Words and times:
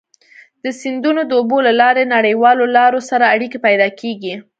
د 0.63 0.65
سیندونو 0.79 1.21
د 1.25 1.31
اوبو 1.39 1.57
له 1.67 1.73
لارې 1.81 2.03
نړیوالو 2.15 2.63
لارو 2.77 2.99
سره 3.09 3.31
اړيکي 3.33 3.59
پيدا 3.67 3.87
کیږي. 3.99 4.33